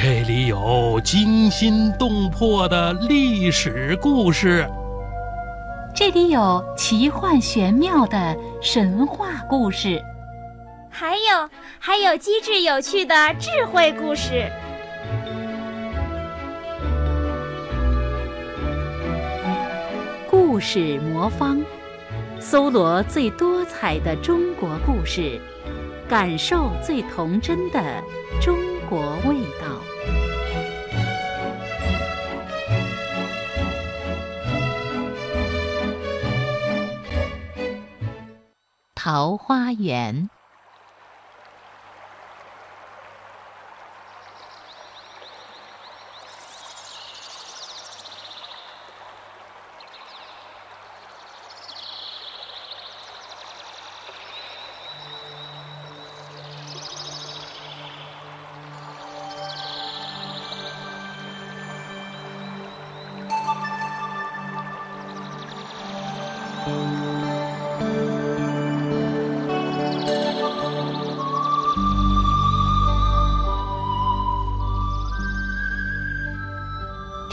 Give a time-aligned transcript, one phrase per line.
[0.00, 4.64] 这里有惊心动魄的历史故事，
[5.92, 10.00] 这里有奇幻玄妙的神话故事，
[10.88, 14.48] 还有还有机智有趣的智慧故事。
[20.30, 21.60] 故事魔方，
[22.38, 25.40] 搜罗最多彩的中国故事，
[26.08, 28.27] 感受最童真的中
[28.88, 29.82] 国味道。
[38.94, 40.30] 桃花源。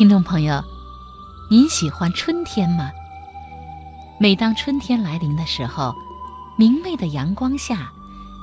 [0.00, 0.64] 听众朋友，
[1.50, 2.90] 您喜欢春天吗？
[4.18, 5.94] 每当春天来临的时候，
[6.56, 7.92] 明媚的阳光下，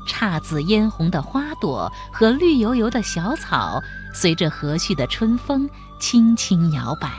[0.07, 3.81] 姹紫嫣红的花朵和绿油油的小草，
[4.13, 5.67] 随着和煦的春风
[5.99, 7.09] 轻轻摇摆，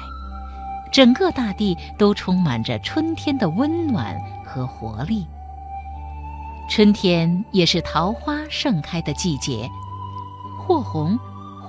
[0.92, 4.16] 整个大地都充满着春天的温暖
[4.46, 5.26] 和活力。
[6.70, 9.68] 春天也是桃花盛开的季节，
[10.60, 11.18] 或红。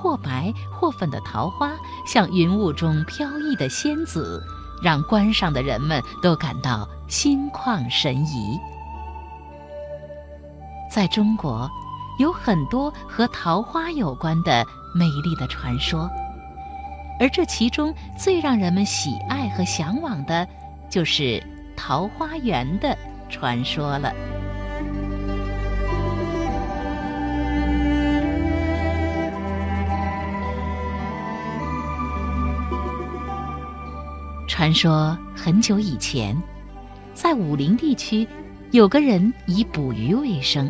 [0.02, 1.72] 或白或粉的桃花，
[2.08, 4.41] 像云雾中飘逸的仙子，
[4.81, 8.58] 让观赏的人们都感到心旷神怡。
[10.89, 11.69] 在中国，
[12.17, 16.09] 有很多和桃花有关的美丽的传说，
[17.19, 20.47] 而这其中最让人们喜爱和向往的，
[20.90, 21.44] 就是
[21.78, 22.97] 桃花源的
[23.29, 24.12] 传说了。
[34.59, 36.38] 传说很久以前，
[37.14, 38.28] 在武陵地区，
[38.72, 40.70] 有个人以捕鱼为生。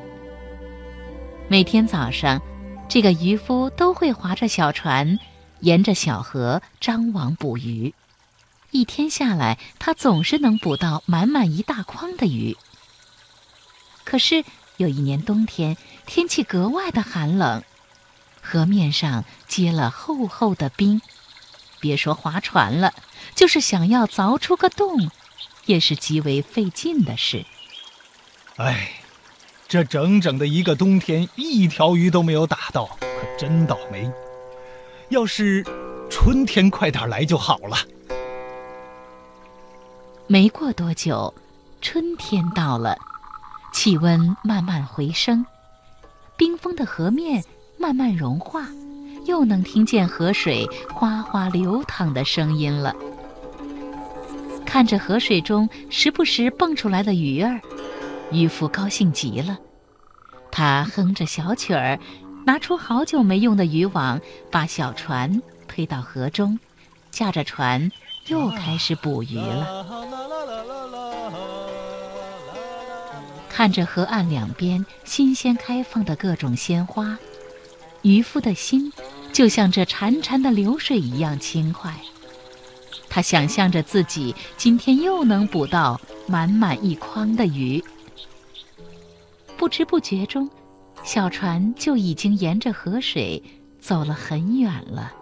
[1.48, 2.40] 每天早上，
[2.88, 5.18] 这个渔夫都会划着小船，
[5.62, 7.92] 沿着小河张网捕鱼。
[8.70, 12.56] 一天下来，他总是能捕到满满一大筐的鱼。
[14.04, 14.44] 可是
[14.78, 15.76] 有一年冬天，
[16.06, 17.64] 天气格外的寒冷，
[18.40, 21.02] 河面上结了厚厚的冰。
[21.80, 22.94] 别说划船了，
[23.36, 25.10] 就是想要凿出个洞，
[25.66, 27.46] 也是极为费劲的事。
[28.58, 28.92] 哎，
[29.68, 34.12] 这整整的一个冬天，一条鱼都没有打到，可真倒霉。
[35.10, 35.66] 要是
[36.10, 37.78] 春天快点来就好了。
[40.28, 41.34] 没过多久，
[41.82, 42.98] 春天到了，
[43.74, 45.46] 气温慢慢回升，
[46.36, 47.44] 冰封的河面
[47.78, 48.68] 慢慢融化。
[49.30, 52.94] 又能听见河水哗哗流淌的声音了。
[54.66, 57.62] 看着河水中时不时蹦出来的鱼儿，
[58.32, 59.58] 渔夫高兴极了。
[60.52, 62.00] 他哼着小曲儿，
[62.46, 64.20] 拿出好久没用的渔网，
[64.52, 66.60] 把小船推到河中，
[67.12, 67.92] 驾着船
[68.28, 69.86] 又开始捕鱼了。
[73.48, 77.18] 看着河岸两边新鲜开放的各种鲜花，
[78.02, 78.92] 渔夫的心。
[79.40, 81.98] 就像这潺潺的流水一样轻快，
[83.10, 87.82] 他想象着自己今天又能捕到满满一筐的鱼。
[89.56, 90.50] 不知不觉中，
[91.06, 93.42] 小船就已经沿着河水
[93.80, 95.14] 走了很远了。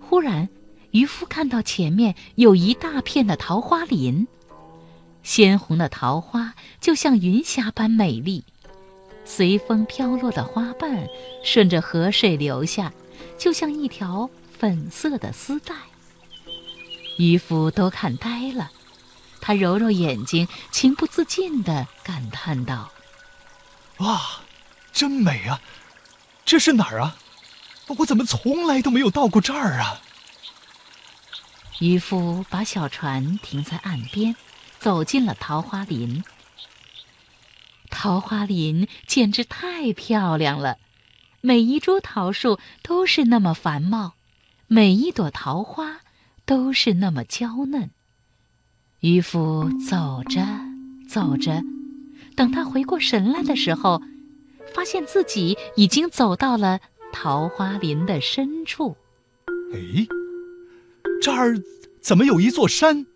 [0.00, 0.48] 忽然，
[0.90, 4.26] 渔夫看到前面有一大片的桃花林，
[5.22, 8.42] 鲜红的桃花就像云霞般美丽。
[9.26, 11.08] 随风飘落的花瓣
[11.44, 12.92] 顺着河水流下，
[13.36, 15.74] 就像一条粉色的丝带。
[17.18, 18.70] 渔夫都看呆了，
[19.40, 22.92] 他揉揉眼睛，情不自禁地感叹道
[23.98, 24.40] ：“哇，
[24.92, 25.60] 真美啊！
[26.44, 27.16] 这是哪儿啊？
[27.88, 30.00] 我怎么从来都没有到过这儿啊？”
[31.80, 34.34] 渔夫把小船停在岸边，
[34.78, 36.22] 走进了桃花林。
[37.86, 40.78] 桃花林简直太漂亮了，
[41.40, 44.14] 每一株桃树都是那么繁茂，
[44.66, 46.00] 每一朵桃花
[46.44, 47.90] 都是那么娇嫩。
[49.00, 50.44] 渔夫走着
[51.08, 51.62] 走着，
[52.34, 54.02] 等他回过神来的时候，
[54.74, 56.80] 发现自己已经走到了
[57.12, 58.96] 桃花林的深处。
[59.72, 60.06] 哎，
[61.22, 61.56] 这儿
[62.00, 63.06] 怎么有一座山？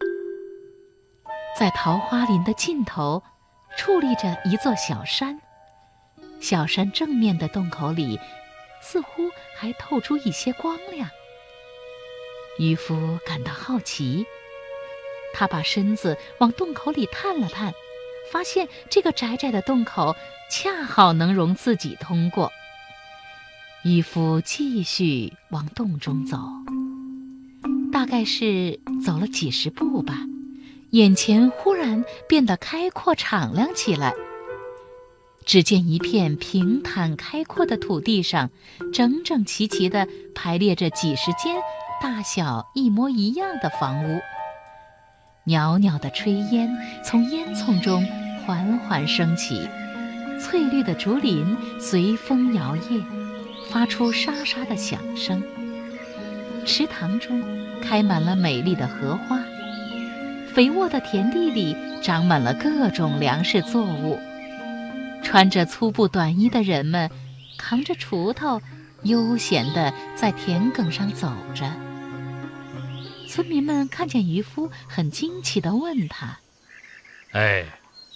[1.58, 3.22] 在桃花林的尽头，
[3.76, 5.40] 矗立着一座小山。
[6.40, 8.18] 小山正面的洞口里，
[8.80, 11.08] 似乎还透出一些光亮。
[12.58, 14.26] 渔夫感到好奇，
[15.34, 17.72] 他把身子往洞口里探了探，
[18.32, 20.16] 发现这个窄窄的洞口
[20.50, 22.50] 恰好能容自己通过。
[23.82, 26.38] 渔夫继续往洞中走，
[27.92, 30.14] 大概是走了几十步吧，
[30.90, 34.12] 眼前忽然变得开阔敞亮起来。
[35.46, 38.50] 只见一片平坦开阔的土地上，
[38.92, 41.56] 整整齐齐地排列着几十间
[42.00, 44.20] 大小一模一样的房屋。
[45.44, 48.06] 袅袅的炊烟从烟囱中
[48.44, 49.66] 缓缓升起，
[50.40, 53.02] 翠绿的竹林随风摇曳，
[53.70, 55.42] 发出沙沙的响声。
[56.66, 57.42] 池塘中
[57.80, 59.40] 开满了美丽的荷花，
[60.54, 64.18] 肥沃的田地里长满了各种粮食作物。
[65.22, 67.10] 穿着粗布短衣的人们，
[67.56, 68.60] 扛着锄头，
[69.02, 71.70] 悠闲地在田埂上走着。
[73.28, 76.38] 村民们看见渔夫，很惊奇地问他
[77.30, 77.64] ：“哎，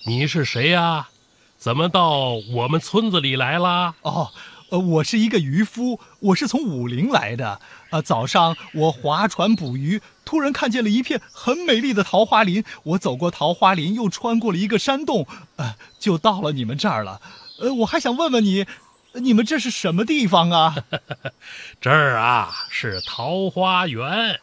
[0.07, 1.09] 你是谁呀？
[1.57, 4.33] 怎么到我们村子里来了？”哦，
[4.71, 7.61] 呃，我是一个渔夫，我是从武陵来的。
[7.91, 12.65] 呃，早上我划船捕鱼，突然看见了一片很美丽的桃花林。
[12.83, 15.27] 我走过桃花林，又穿过了一个山洞，
[15.57, 17.21] 呃，就到了你们这儿了。
[17.61, 18.67] 呃，我还想问问你，
[19.13, 20.85] 你们这是什么地方啊？
[21.81, 24.41] 这儿啊，是桃花源。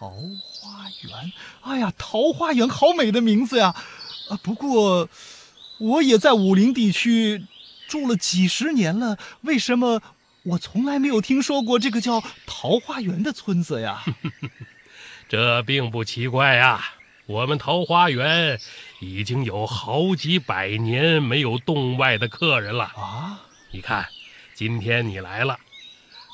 [0.00, 1.32] 桃花源，
[1.62, 3.74] 哎呀，桃花源，好美的名字呀！
[4.28, 5.08] 啊，不过
[5.78, 7.44] 我也在武陵地区
[7.88, 10.00] 住了几十年了，为什么
[10.44, 14.04] 我从来没有听说过这个叫桃花源的村子呀？
[15.28, 16.84] 这并不奇怪呀，
[17.26, 18.58] 我们桃花源
[19.00, 23.40] 已经有好几百年没有洞外的客人了啊！
[23.70, 24.06] 你看，
[24.54, 25.58] 今天你来了，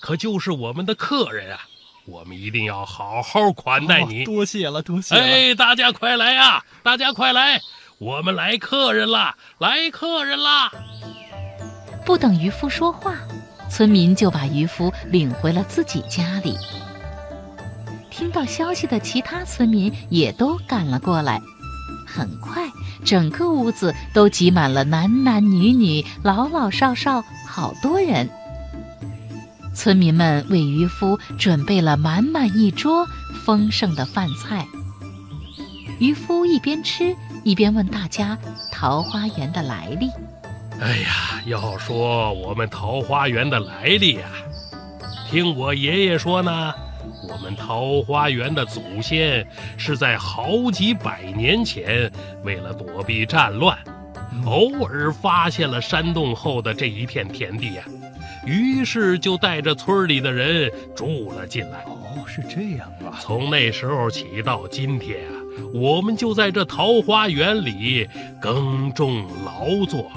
[0.00, 1.66] 可就是我们的客人啊！
[2.06, 4.24] 我们一定要好好款待你。
[4.24, 5.22] 多谢了，多谢了！
[5.22, 6.64] 哎，大家快来呀！
[6.82, 7.60] 大家快来，
[7.98, 9.36] 我们来客人啦！
[9.58, 10.70] 来客人啦！
[12.04, 13.14] 不等渔夫说话，
[13.70, 16.56] 村民就把渔夫领回了自己家里。
[18.10, 21.40] 听到消息的其他村民也都赶了过来。
[22.06, 22.68] 很快，
[23.04, 28.28] 整个屋子都挤满了男男女女、老老少少，好多人。
[29.74, 33.04] 村民们为渔夫准备了满满一桌
[33.44, 34.64] 丰盛的饭菜。
[35.98, 38.38] 渔夫一边吃一边问大家
[38.70, 40.08] 桃花源的来历。
[40.80, 44.28] 哎呀，要说我们桃花源的来历呀，
[45.30, 46.74] 听我爷爷说呢，
[47.28, 52.10] 我们桃花源的祖先是在好几百年前
[52.42, 53.78] 为了躲避战乱，
[54.44, 57.84] 偶尔发现了山洞后的这一片田地呀。
[58.44, 61.78] 于是就带着村里的人住了进来。
[61.86, 63.16] 哦，是这样啊！
[63.20, 65.40] 从那时候起到今天啊，
[65.72, 68.06] 我们就在这桃花源里
[68.38, 70.10] 耕种劳作，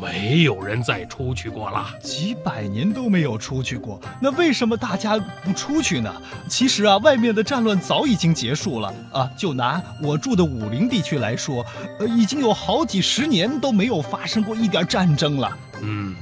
[0.00, 1.86] 没有人再出去过了。
[2.02, 6.14] 几百年都没有出去过，那为什么大家不出去呢？
[6.48, 9.30] 其实啊，外面的战乱早已经结束了啊。
[9.36, 11.64] 就拿我住的武陵地区来说，
[11.98, 15.56] 呃，已经有好几十年都没有发生过一点战争了。
[15.82, 16.14] 嗯。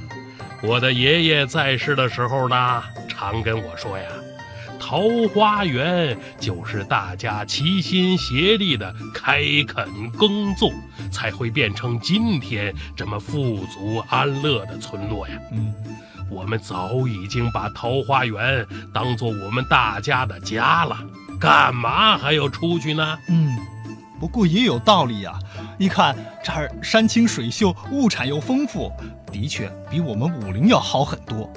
[0.63, 4.05] 我的爷爷在世的时候呢，常跟我说呀，
[4.87, 5.01] 桃
[5.33, 10.71] 花源就是大家齐心协力的开垦耕种，
[11.11, 15.39] 才会变成今天这么富足安乐的村落呀。
[15.51, 15.73] 嗯，
[16.29, 18.63] 我们早已经把桃花源
[18.93, 20.95] 当做我们大家的家了，
[21.39, 23.17] 干嘛还要出去呢？
[23.27, 23.57] 嗯，
[24.19, 25.37] 不过也有道理呀。
[25.77, 28.91] 你看这儿山清水秀，物产又丰富。
[29.31, 31.51] 的确比我们武陵要好很多，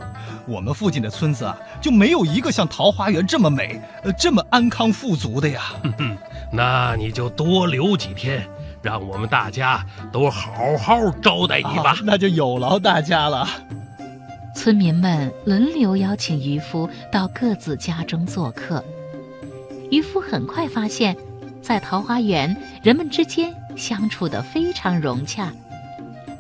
[0.49, 5.63] 我们附近的村子啊，就没有一个像桃花源这么美，呃，这么安康富足的呀。
[5.85, 6.17] 哼哼，
[6.53, 8.45] 那你就多留几天，
[8.83, 11.97] 让我们大家都好好招待你吧。
[12.03, 13.47] 那就有劳大家了。
[14.57, 18.83] 村民们轮流邀请渔夫到各自家中做客。
[19.93, 21.17] 渔夫很快发现，
[21.69, 25.53] 在桃花源，人们之间相处得非常融洽。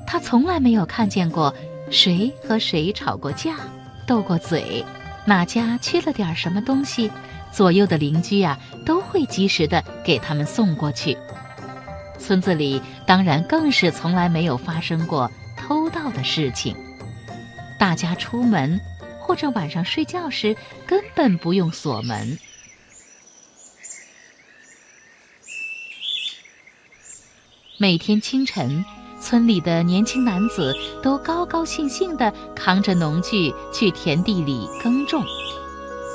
[0.06, 1.54] 他从来没有看见过
[1.90, 3.56] 谁和谁吵过架、
[4.06, 4.82] 斗过嘴，
[5.26, 7.11] 哪家缺了点什么东西，
[7.52, 11.14] 左右的邻居啊都会及时的给他们送过去。
[12.18, 16.75] 村子里当然更是从来没有发生过偷盗的事情。
[17.78, 18.80] 大家出门
[19.20, 20.56] 或者晚上睡觉时
[20.87, 22.38] 根本不用锁门。
[27.80, 28.85] 每天清晨，
[29.20, 35.23] 村里的年轻男子都高高兴兴地扛着农具去田地里耕种，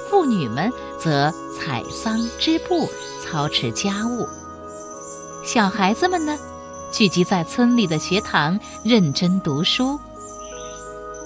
[0.10, 2.86] 妇女们则采桑织布、
[3.24, 4.28] 操持家务。
[5.46, 6.38] 小孩子们呢，
[6.92, 9.98] 聚集在村里的学堂认真读书。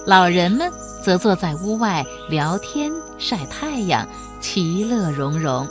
[0.06, 4.06] 老人们则坐在屋外聊天、晒太阳，
[4.40, 5.68] 其乐融融。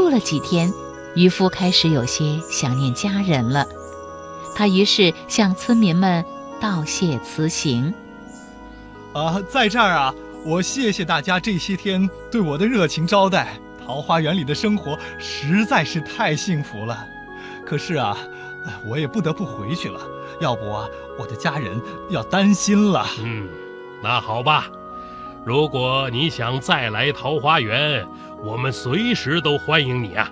[0.00, 0.72] 住了几天，
[1.14, 3.66] 渔夫开始有些想念家人了。
[4.56, 6.24] 他于是向村民们
[6.58, 7.92] 道谢辞行。
[9.12, 13.60] 啊，在这儿啊，我谢谢大家这些天对我的热情招待。
[13.86, 17.06] 桃花源里的生活实在是太幸福了。
[17.66, 18.16] 可是啊，
[18.88, 20.00] 我也不得不回去了，
[20.40, 20.88] 要不啊，
[21.18, 21.78] 我的家人
[22.08, 23.04] 要担心了。
[23.22, 23.46] 嗯，
[24.02, 24.70] 那好吧，
[25.44, 28.08] 如果你想再来桃花源。
[28.42, 30.30] 我们随时都欢迎你啊！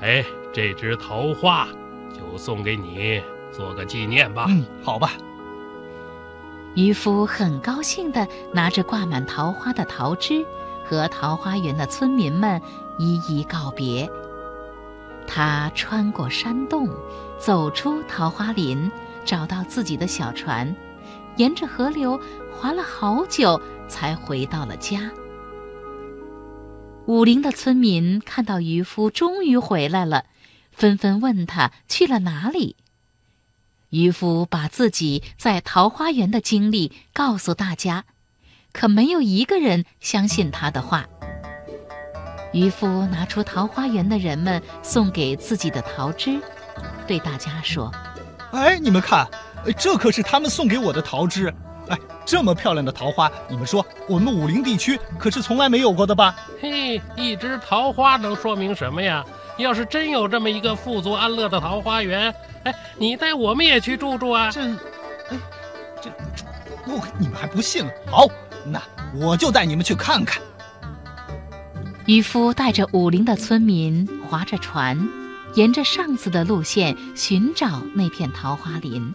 [0.00, 1.66] 哎，这枝桃花
[2.12, 4.46] 就送给你，做个纪念吧。
[4.48, 5.12] 嗯，好吧。
[6.74, 10.44] 渔夫很高兴地拿着挂满桃花的桃枝，
[10.84, 12.60] 和桃花源的村民们
[12.98, 14.08] 一一告别。
[15.26, 16.88] 他穿过山洞，
[17.38, 18.90] 走出桃花林，
[19.24, 20.74] 找到自己的小船，
[21.36, 22.20] 沿着河流
[22.52, 25.10] 划了好久，才回到了家。
[27.08, 30.26] 武陵的村民看到渔夫终于回来了，
[30.70, 32.76] 纷纷问他去了哪里。
[33.88, 38.04] 渔夫把自己在桃花源的经历告诉大家，
[38.74, 41.08] 可没有一个人相信他的话。
[42.52, 46.38] 渔夫拿出桃花源的人们送给自己的桃枝，
[47.06, 47.90] 对大家说
[48.52, 49.26] ：“哎，你们看，
[49.78, 51.54] 这可是他们送给我的桃枝。”
[51.88, 56.36] 哎，这么漂亮的桃花，你们说我们武陵地区可是从来没有过的吧？
[56.60, 59.24] 嘿，一枝桃花能说明什么呀？
[59.56, 62.32] 要是真有这么一个富足安乐的桃花源，
[62.64, 64.50] 哎，你带我们也去住住啊？
[64.50, 65.38] 这，哎，
[66.00, 66.10] 这，
[66.86, 67.90] 我你们还不信了？
[68.06, 68.26] 好，
[68.64, 68.80] 那
[69.14, 70.40] 我就带你们去看看。
[72.06, 75.08] 渔夫带着武陵的村民划着船，
[75.54, 79.12] 沿着上次的路线寻找那片桃花林。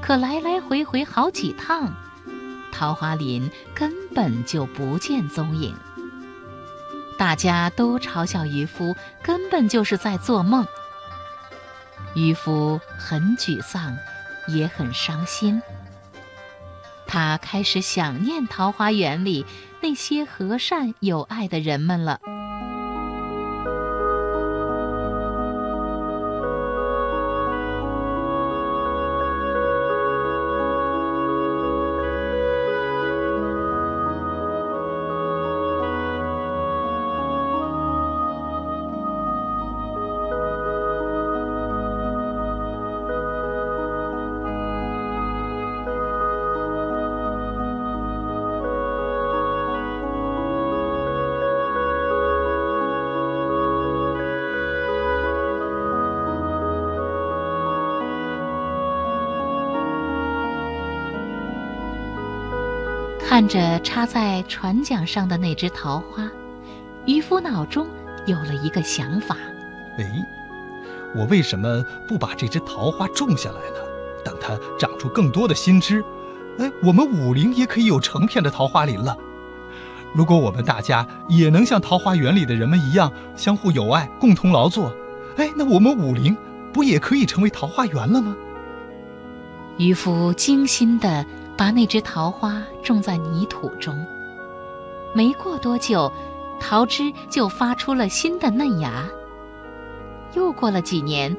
[0.00, 1.92] 可来来回回好几趟，
[2.70, 5.74] 桃花林根本就不见踪影。
[7.18, 10.66] 大家都嘲笑渔夫，根本就是在做梦。
[12.14, 13.96] 渔夫很沮丧，
[14.46, 15.60] 也很伤心。
[17.06, 19.44] 他开始想念桃花源里
[19.80, 22.20] 那些和善有爱的人们了。
[63.36, 66.26] 看着插在船桨上的那只桃花，
[67.04, 67.86] 渔夫脑中
[68.24, 69.36] 有了一个想法：
[69.98, 70.26] 哎，
[71.14, 73.76] 我为什么不把这只桃花种下来呢？
[74.24, 76.02] 等它长出更多的新枝，
[76.58, 79.14] 哎，我们武陵也可以有成片的桃花林了。
[80.14, 84.90] 如果我们大家也能像桃花源里的人们一样相互友爱、共同劳作，
[85.36, 86.34] 哎，那我们武陵
[86.72, 88.34] 不也可以成为桃花源了吗？
[89.76, 91.26] 渔夫精心地。
[91.56, 94.04] 把那只桃花种在泥土中，
[95.14, 96.12] 没过多久，
[96.60, 99.08] 桃枝就发出了新的嫩芽。
[100.34, 101.34] 又过了几年，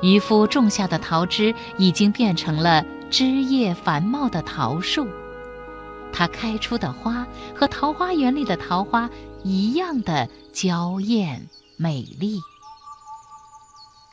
[0.00, 5.06] 渔夫种下的桃枝已经变成了枝叶繁茂的桃树，
[6.10, 9.10] 它开出的花和桃花源里的桃花
[9.42, 12.38] 一样的娇艳美丽。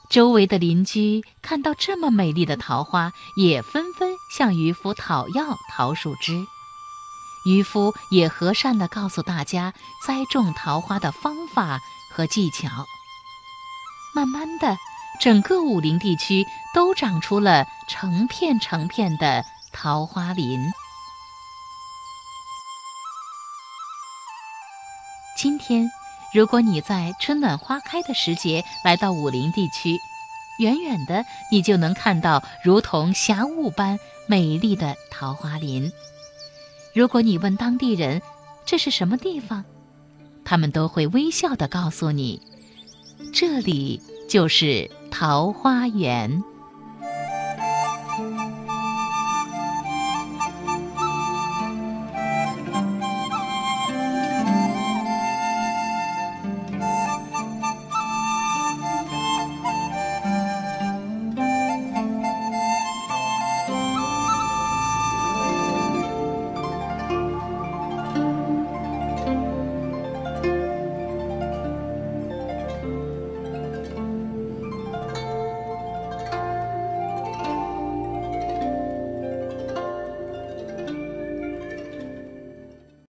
[0.09, 6.47] 周围的邻居看到这么美丽的桃花，也纷纷向渔夫讨要桃树枝。
[7.45, 9.73] 渔夫也和善地告诉大家
[10.05, 11.79] 栽种桃花的方法
[12.11, 12.85] 和技巧。
[14.15, 14.77] 慢慢的，
[15.19, 20.59] 整个武陵地区都长出了成片成片的桃花林。
[25.37, 25.96] 今天。
[26.33, 29.97] 如果你在春暖花开的时节来到武陵地区，
[30.59, 35.91] 远远的你就能看到如同霞雾般美丽的桃花林。
[36.93, 38.21] 如果你问当地人
[38.65, 39.63] 这是什么地方，
[40.43, 42.41] 他们都会微笑地告诉你，
[43.33, 46.43] 这里就是桃花源。